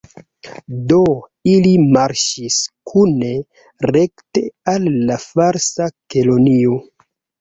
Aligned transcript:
Do, 0.91 0.95
ili 1.51 1.73
marŝis 1.97 2.57
kune 2.93 3.29
rekte 3.97 4.43
al 4.73 4.89
la 5.11 5.19
Falsa 5.27 5.89
Kelonio. 6.15 6.81